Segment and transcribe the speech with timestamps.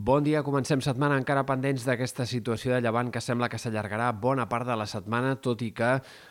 [0.00, 4.46] Bon dia, comencem setmana encara pendents d'aquesta situació de llevant que sembla que s'allargarà bona
[4.48, 5.90] part de la setmana, tot i que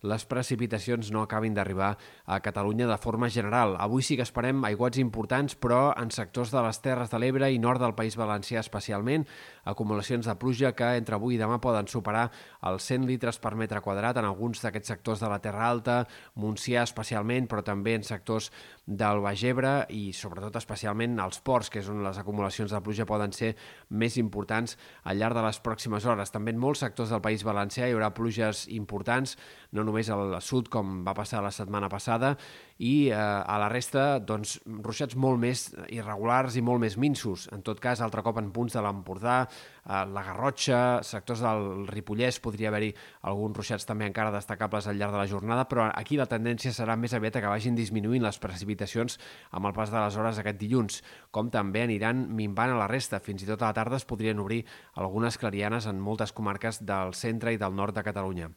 [0.00, 1.90] les precipitacions no acabin d'arribar
[2.24, 3.74] a Catalunya de forma general.
[3.76, 7.58] Avui sí que esperem aiguats importants, però en sectors de les Terres de l'Ebre i
[7.60, 9.26] nord del País Valencià especialment,
[9.68, 12.30] acumulacions de pluja que entre avui i demà poden superar
[12.64, 15.98] els 100 litres per metre quadrat en alguns d'aquests sectors de la Terra Alta,
[16.40, 18.48] Montsià especialment, però també en sectors
[18.86, 23.04] del Baix Ebre i sobretot especialment als ports, que és on les acumulacions de pluja
[23.04, 23.49] poden ser
[23.90, 26.32] més importants al llarg de les pròximes hores.
[26.34, 29.36] També en molts sectors del País Valencià hi haurà pluges importants,
[29.72, 32.36] no només al sud, com va passar la setmana passada,
[32.80, 37.44] i eh, a la resta, doncs, ruixats molt més irregulars i molt més minsos.
[37.52, 42.40] En tot cas, altre cop en punts de l'Empordà, eh, la Garrotxa, sectors del Ripollès,
[42.40, 42.94] podria haver-hi
[43.28, 46.96] alguns ruixats també encara destacables al llarg de la jornada, però aquí la tendència serà
[46.96, 49.18] més aviat que vagin disminuint les precipitacions
[49.52, 53.20] amb el pas de les hores aquest dilluns, com també aniran minvant a la resta.
[53.20, 57.14] Fins i tot a la tarda es podrien obrir algunes clarianes en moltes comarques del
[57.14, 58.50] centre i del nord de Catalunya.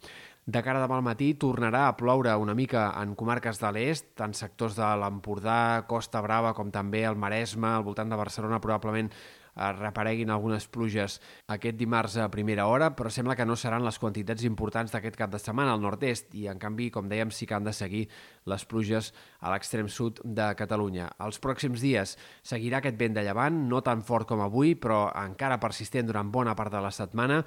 [0.46, 4.34] De cara demà al matí tornarà a ploure una mica en comarques de l'est, tant
[4.36, 9.12] sectors de l'Empordà, Costa Brava, com també el Maresme, al voltant de Barcelona, probablement
[9.56, 11.20] repareguin algunes pluges
[11.52, 15.34] aquest dimarts a primera hora, però sembla que no seran les quantitats importants d'aquest cap
[15.34, 18.08] de setmana al nord-est i, en canvi, com dèiem, sí que han de seguir
[18.50, 21.12] les pluges a l'extrem sud de Catalunya.
[21.24, 25.62] Els pròxims dies seguirà aquest vent de llevant, no tan fort com avui, però encara
[25.62, 27.44] persistent durant bona part de la setmana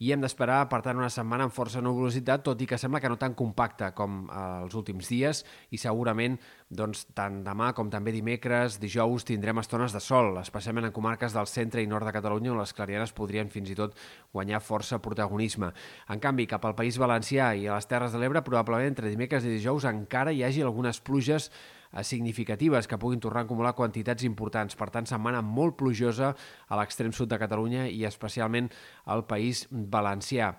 [0.00, 3.08] i hem d'esperar, per tant, una setmana amb força nuvolositat, tot i que sembla que
[3.12, 5.42] no tan compacta com eh, els últims dies
[5.76, 6.38] i segurament
[6.72, 11.50] doncs, tant demà com també dimecres, dijous, tindrem estones de sol, especialment en comarques del
[11.50, 13.98] centre i nord de Catalunya on les clarianes podrien fins i tot
[14.32, 15.68] guanyar força protagonisme.
[16.08, 19.44] En canvi, cap al País Valencià i a les Terres de l'Ebre, probablement entre dimecres
[19.44, 21.50] i dijous encara hi hagi algunes pluges
[22.02, 24.76] significatives que puguin tornar a acumular quantitats importants.
[24.78, 26.34] Per tant, setmana molt plujosa
[26.68, 28.70] a l'extrem sud de Catalunya i especialment
[29.06, 30.54] al País Valencià.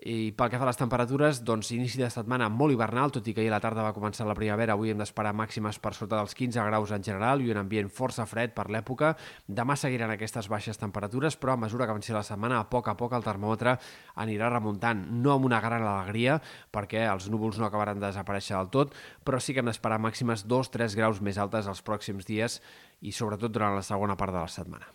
[0.00, 3.34] I pel que fa a les temperatures, doncs inici de setmana molt hivernal, tot i
[3.36, 6.16] que ahir a la tarda va començar la primavera, avui hem d'esperar màximes per sota
[6.16, 9.10] dels 15 graus en general i un ambient força fred per l'època.
[9.44, 12.96] Demà seguiran aquestes baixes temperatures, però a mesura que avanci la setmana, a poc a
[12.96, 13.76] poc el termòmetre
[14.24, 16.38] anirà remuntant, no amb una gran alegria,
[16.72, 20.46] perquè els núvols no acabaran de desaparèixer del tot, però sí que hem d'esperar màximes
[20.48, 22.62] 2-3 graus més altes els pròxims dies
[23.04, 24.88] i sobretot durant la segona part de la setmana.